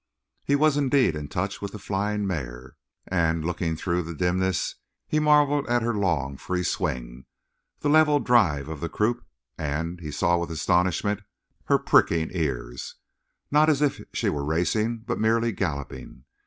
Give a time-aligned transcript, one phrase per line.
[0.43, 4.73] He was indeed in touch with the flying mare, and, looking through the dimness,
[5.07, 7.25] he marveled at her long, free swing,
[7.81, 9.23] the level drive of the croup,
[9.59, 11.21] and he saw with astonishment
[11.65, 12.95] her pricking ears!
[13.51, 16.23] Not as if she were racing, but merely galloping.